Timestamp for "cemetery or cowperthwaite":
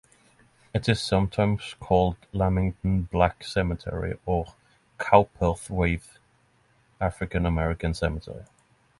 3.43-6.17